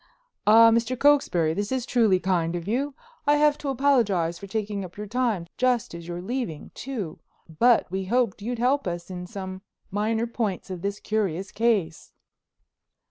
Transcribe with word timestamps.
"Ah, 0.47 0.71
Mr. 0.71 0.97
Cokesbury, 0.97 1.53
this 1.53 1.71
is 1.71 1.85
truly 1.85 2.19
kind 2.19 2.55
of 2.55 2.67
you. 2.67 2.95
I 3.27 3.35
have 3.35 3.55
to 3.59 3.69
apologize 3.69 4.39
for 4.39 4.47
taking 4.47 4.83
up 4.83 4.97
your 4.97 5.05
time, 5.05 5.45
just 5.57 5.93
as 5.93 6.07
you're 6.07 6.23
leaving, 6.23 6.71
too, 6.73 7.19
but 7.59 7.85
we 7.91 8.05
hoped 8.05 8.41
you 8.41 8.53
might 8.53 8.57
help 8.57 8.87
us 8.87 9.11
in 9.11 9.27
some 9.27 9.61
minor 9.91 10.25
points 10.25 10.71
of 10.71 10.81
this 10.81 10.99
curious 10.99 11.51
case." 11.51 12.13